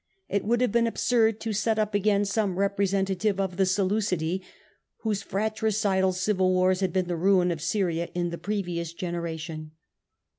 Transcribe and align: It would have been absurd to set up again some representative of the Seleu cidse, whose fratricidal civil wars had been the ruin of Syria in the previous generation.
It 0.29 0.43
would 0.43 0.61
have 0.61 0.71
been 0.71 0.87
absurd 0.87 1.39
to 1.41 1.53
set 1.53 1.77
up 1.77 1.93
again 1.93 2.25
some 2.25 2.57
representative 2.57 3.39
of 3.39 3.57
the 3.57 3.67
Seleu 3.67 3.99
cidse, 3.99 4.41
whose 5.01 5.21
fratricidal 5.21 6.13
civil 6.13 6.49
wars 6.51 6.79
had 6.79 6.91
been 6.91 7.07
the 7.07 7.15
ruin 7.15 7.51
of 7.51 7.61
Syria 7.61 8.09
in 8.15 8.31
the 8.31 8.39
previous 8.39 8.93
generation. 8.93 9.73